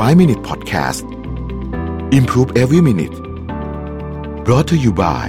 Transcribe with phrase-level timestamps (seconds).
[0.00, 1.04] 5 Minute Podcast
[2.18, 3.16] Improve Every Minute
[4.46, 5.28] brought to you by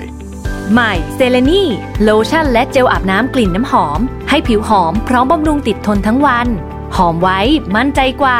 [0.73, 1.63] ใหม่เซเลนี
[2.03, 3.99] โลชั่นและเจลอาบน้ำกลิ่นน้ำหอม
[4.29, 6.47] ให้ผิวหอมพร้อมบำรุงติดทนทั้งวัน
[6.95, 7.39] หอมไว้
[7.75, 8.39] มั่นใจกว่า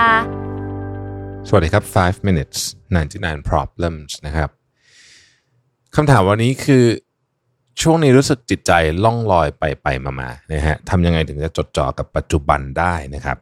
[1.47, 2.57] สวัสดีครับ 5 minutes
[3.03, 4.49] 99 problems นะครับ
[5.95, 6.85] คำถามวันนี้คือ
[7.81, 8.71] ช่วงนี้รู้สึกจิตใจ
[9.03, 13.37] ล่องลอยไปไปมามานะฮะทำยังไงถึงจะจดจ่อกับปัจจุบันได้นะครับ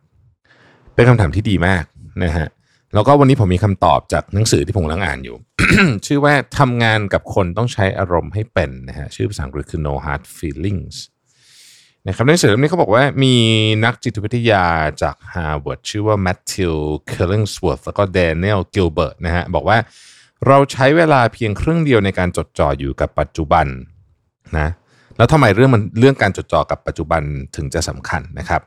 [0.93, 1.84] เป็นคำถามที่ดีมาก
[2.26, 2.48] นะฮะ
[2.94, 5.36] แล้วก็วันนี้ผมมีคำตอบจากหนังสือที่ผมกำลังอ่านอยู่
[6.05, 10.95] ชื่อว่าทำงานกับคนต้องใช้อารมณ์ให้เป็นนะฮะชื่อภาษาอังกฤษคือ no hard feelings
[12.08, 13.36] นะครับในหนังสือเล่มนี้เขาบอกว่ามี
[13.86, 14.66] นักจิตวิทยา
[15.02, 16.76] จาก Harvard ชื่อว่า Matthew
[17.12, 19.78] Killingsworth แล้วก็ Daniel Gilbert นะฮะบอกว่า
[20.48, 23.67] เราใช้เวลาเพียงครึ่งเดียวในการจดจ่ออยู่กับปัจจุบัน
[24.58, 24.70] นะ
[25.17, 27.22] แล้วทำไมเรื่องมันเรื่องการจดจ่อกับปัจจุบัน
[27.55, 28.62] ถึงจะสำคัญนะครับ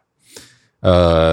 [0.85, 1.29] เอ่อ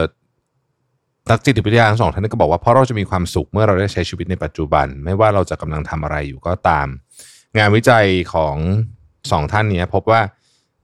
[1.30, 6.88] นักจิตวิทยาทั้งสองท่านก็บอกว่าเพราะเราจะมีความสุขเมื่อเราได้ใช้ชีวิตในปัจจุบัน ไม่ว่าเราจะกำลังทำอะไรอยู่ก็ตาม
[7.58, 8.56] งานวิจัยของ
[9.32, 10.22] สองท่านนี้พบว่า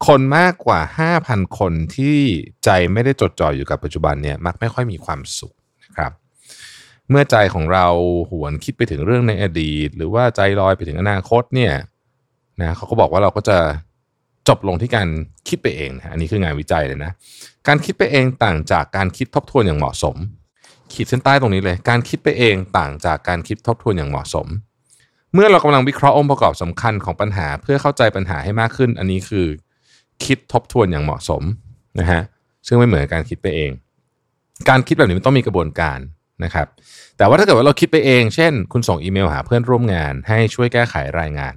[0.07, 0.79] คนมากกว่า
[1.19, 2.17] 5,000 คนที่
[2.65, 6.11] ใจไม่ได้จดจ่ออยู่กับปัจจุบันเนี่ยมักไม่ค่อยมีความสุขนะครับ
[7.09, 7.87] เมื่อใจของเรา
[8.29, 11.73] หวนคิดไปถึงเรื่องในอดีต หรือว่าใจลอยไปถึงอนาคตเนี่ย
[12.61, 13.57] นะเขาก็บอกว่าเราก็จะ
[14.47, 15.07] จบลงที่การ
[15.47, 17.11] คิดไปเองนะอันนี้คืองานวิจัยเลยนะ
[17.67, 20.15] การคิดไปเองต่างจากการคิดทบทวนอย่างเหมาะสม
[20.93, 24.47] ขีดเส้นใต้ตรงนี้เลย การคิดไปเองต่างจากการคิดทบทวนอย่างเหมาะสม
[25.33, 29.47] เมื่อเรากำลังวิเคราะห์องค์ประกอบสำคัญของปัญหา เพื่อเข้าใจปัญหาให้มากขึ้น อันนี้คือ
[30.25, 31.43] คิดทบทวนอย่างเหมาะสม
[31.99, 32.21] นะฮะ
[32.67, 33.71] ซึ่งไม่เหมือนการคิดไปเอง
[34.69, 35.99] การคิดแบบนี้มันต้องมีกระบวนการ
[36.43, 36.67] นะครับ
[37.17, 41.53] แต่ว่าถ้าเกิดว่าเราคิดไปเอง เช่น คุณส่งอีเมลหาเพื่อนร่วมงาน ให้ช่วยแก้ไขรายงาน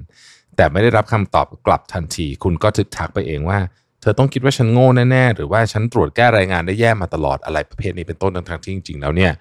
[0.60, 3.58] แต่ไม่ได้รับคำตอบกลับทันที คุณก็ทึกทักไปเองว่า
[4.00, 9.32] เธอต้องคิดว่าฉันโง่แน่ๆ หรือว่าฉันตรวจแก้รายงานได้แย่มาตลอดอะไรประเภทนี้เป็นต้นทั้งที่จริงๆ แล้วเนี่ย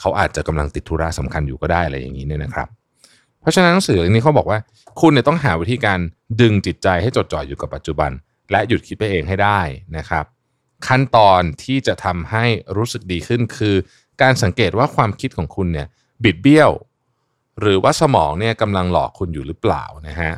[0.00, 2.68] เขาอาจจะกำลังติดธุระสำคัญอยู่ก็ได้อะไรอย่างนี้เนี่ยนะครับ
[3.40, 4.58] เพราะฉะนั้นหนังสือเล่มนี้เขาบอกว่า
[5.00, 5.98] คุณเนี่ยต้องหาวิธีการ
[6.40, 8.10] ดึงจิตใจให้จดจ่ออยู่กับปัจจุบัน
[8.50, 9.60] และหยุดคิดไปเองให้ได้
[9.96, 10.24] นะครับ
[10.86, 12.44] ขั้นตอนที่จะทำให้
[12.76, 13.76] รู้สึกดีขึ้นคือ
[14.22, 15.86] การสังเกตว่าความคิดของคุณเนี่ย
[16.24, 16.70] บิดเบี้ยว
[17.60, 20.32] หรือว่าสมองเนี่ยกำลังหลอกคุณอยู่หรือเปล่านะฮะ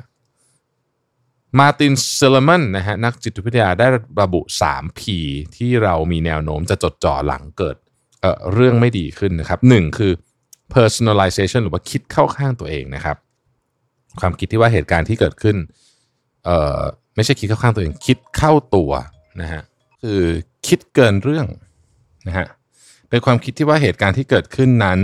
[1.59, 3.87] มาตินเซเลมันนะฮะนักจิตวิทยาได้
[4.23, 5.01] ระบุ 3P
[5.57, 7.77] ที่เรามีแนวโน้มจะจดจ่อหลังเกิด
[8.21, 10.13] เเรื่องไม่ดีขึ้นนะครับหนึ่งคือ
[10.75, 13.17] personalization หรือว่าคิดเข้าข้างตัวเองนะครับ
[14.21, 15.57] ความคิดที่ว่าเหตุการณ์ที่เกิดขึ้น
[16.45, 16.81] เอ่อ
[17.15, 18.91] ไม่ใช่คิดเข้าข้างตัวเอง คิดเข้าตัว
[19.41, 19.63] นะฮะ
[20.03, 20.23] คือ
[20.67, 21.47] คิดเกินเรื่อง
[22.27, 22.47] นะฮะ
[23.09, 25.01] เป็นความคิดที่ว่าเหตุการณ์ที่เกิดขึ้นนั้น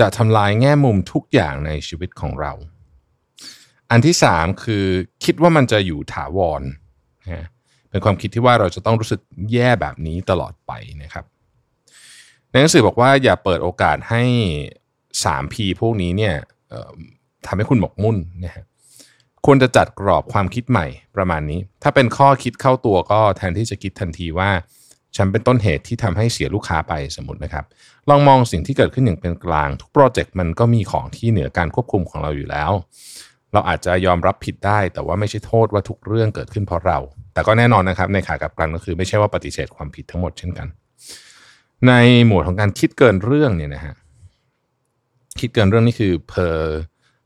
[0.00, 2.52] จะทำลายแง่มุมทุกอย่างในชีวิตของเรา
[3.94, 4.86] อันที่สามคือ
[5.24, 6.62] คิดว่ามันจะอยู่ถาวร
[7.32, 7.46] นะ
[7.90, 9.20] เป็นความคิดที่ว่าเราจะต้องรู้สึก
[9.52, 10.72] แย่แบบนี้ตลอดไป
[11.02, 11.24] นะครับ
[12.50, 14.22] ในหนังสือบอกว่าอย่าเปิดโอกาสให้
[15.22, 16.34] 3P พวกนี้เนี่ย
[17.46, 18.64] ทำให้คุณหมกมุ่นนะฮะ
[19.46, 24.50] ควรจะจัดกรอบความคิดใหม่ประมาณนี้ ถ้าเป็นข้อคิดเข้าตัวก็แทนที่จะคิดทันทีว่า
[25.16, 27.64] ฉันเป็นต้นเหตุที่ทำให้เสียลูกค้าไปสมมตินะครับ
[28.08, 32.72] ลองมองสิ่งที่เกิดขึ้นอย่างเป็นกลาง ทุกโปรเจกต์มันก็มีของที่เหนือการควบคุมของเราอยู่แล้ว
[33.54, 36.98] เราอาจจะยอมรับผิดได้ แต่ว่าไม่ใช่โทษว่าทุกเรื่องเกิดขึ้นเพราะเรา
[37.34, 40.66] แต่ก็แน่นอนนะครับ ในขากลับกันก็คือไม่ใช่ว่าปฏิเสธความผิดทั้งหมดเช่นกัน
[41.86, 41.92] ใน
[42.26, 43.94] หมวดของการคิดเกินเรื่องเนี่ยนะฮะ
[45.40, 46.58] คิดเกินเรื่องนี่คือ per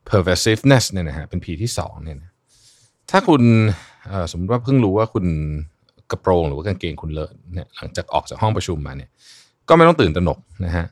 [0.08, 2.30] pervasiveness เนี่ยนะฮะเป็น P ที่สองเนี่ยนะ
[3.10, 3.42] ถ้าคุณ
[4.30, 5.26] สมมติว่าเพิ่งรู้ว่าคุณ
[6.10, 9.10] กระโปรงหรือว่ากางเกงคุณเลอะเนี่ยหลังจากออกจากห้องประชุมมาเนี่ย
[9.68, 10.86] ก็ไม่ต้องตื่นตระหนกนะฮะ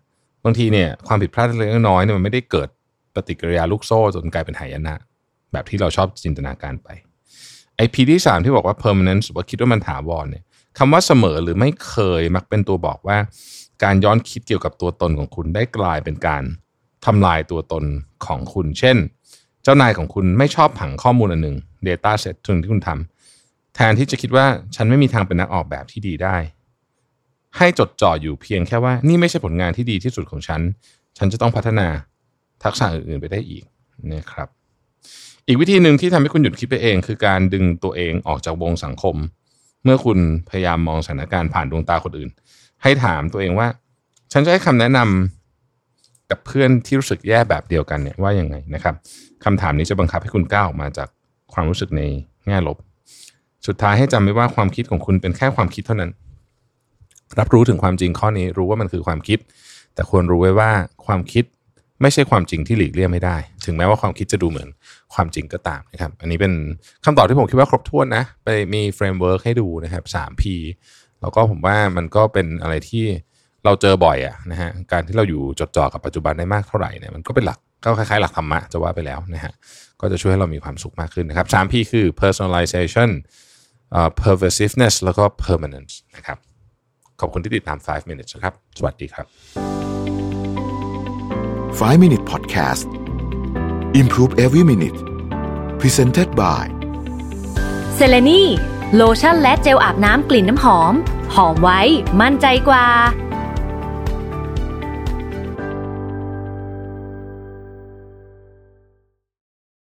[0.45, 2.69] บางทีเนี่ยความผิดพลาดเล็กน้อยเนี่ยมันไม่ได้เกิด
[3.15, 4.95] ปฏิกิริยาลูกโซ่จนกลายเป็นหายนะ
[5.57, 6.89] แบบที่เราชอบจินตนาการไป
[7.77, 10.45] ไอพีที่สามที่บอกว่า permanence ว่าคิดว่ามันถาวรเนี่ย
[10.79, 13.19] คำว่าเสมอหรือไม่เคยมักเป็นตัวบอกว่า
[13.85, 16.43] การย้อนคิดเกี่ยวกับตัวตนของคุณได้กลายเป็นการ
[17.07, 17.85] ทำลายตัวตน
[18.27, 18.97] ของคุณ เช่น
[19.63, 21.57] เจ้านายของคุณไม่ชอบผังข้อมูลอันหนึ่ง
[21.87, 24.47] Data Set ทึงที่คุณทำแทนที่จะคิดว่า
[24.77, 26.37] ฉันไม่มีทางเป็นนักออกแบบที่ดีได้
[27.57, 30.61] ให้จดจ่ออยู่เพียงแค่ว่า นี่ไม่ใช่ผลงานที่ดีที่สุดของฉัน
[31.19, 31.89] ฉันจะต้องพัฒนา
[32.65, 33.65] ทักษะอื่นๆไปได้อีก
[34.13, 34.49] นะครับ
[35.49, 39.17] อีกวิธีหนึ่งที่ทำให้คุณหยุดคิดไปเอง คือการดึงตัวเองออกจากวงสังคม
[39.85, 40.19] เมื่อคุณ
[40.51, 42.31] พยายามมองสถานการณ์ผ่านดวงตาคนอื่น
[42.83, 43.69] ให้ถามตัวเองว่า
[44.33, 48.95] ฉันจะให้คำแนะนำกับเพื่อนที่รู้สึกแย่แบบเดียวกันเนี่ยว่ายังไงนะครับ
[49.45, 51.09] คำถามนี้จะบังคับให้คุณก้าวออกมาจาก
[51.53, 52.03] ความรู้สึกใน
[52.47, 52.77] แง่ลบ
[53.67, 56.11] สุดท้ายให้จำไว้ว่าความคิดของคุณเป็นแค่ความคิดเท่านั้น
[57.39, 59.39] รับรู้ถึงความจริงข้อนี้รู้ว่ามันคือความคิด
[59.95, 60.71] แต่ควรรู้ไว้ว่า
[61.07, 61.45] ความคิด
[62.03, 64.69] ไม่ใช่ความจริงที่หลีกเลี่ยงไม่ได้ ถึงแม้ว่าความคิดจะดูเหมือน
[65.15, 66.53] ความจริงก็ตามนะครับ อันนี้เป็น
[67.05, 70.43] คำตอบที่ผมคิดว่าครบถ้วนนะ ไปมี framework ให้ดูนะครับ 3P
[71.21, 73.05] แล้วก็ผมว่ามันก็เป็นอะไรที่
[73.65, 79.53] เราเจอบ่อยอะนะฮะ การที่เราอยู่จดจ่อกับปัจจุบันได้มากเท่าไหร่เนี่ยมันก็เป็นหลักก็คล้ายๆ หลักธรรมะจะว่าไปแล้วนะฮะ
[80.01, 83.11] ก็จะช่วยให้เรามีความสุขมากขึ้นนะครับสาม P คือ personalization
[83.99, 86.39] uh, pervasiveness แล้วก็ permanence นะครับ
[87.21, 89.86] ขอบคุณที่ติดตาม 5 minutes นะครับ สวัสดีครับ
[91.77, 92.87] 5 Minute Podcast
[94.01, 94.99] Improve Every Minute
[95.81, 96.65] Presented by
[97.95, 98.43] เซเลนี
[98.97, 100.95] โลชั่นและเจลอาบน้ำกลิ่นน้ำหอม
[101.35, 101.81] หอมไว้
[102.21, 102.87] มั่นใจกว่า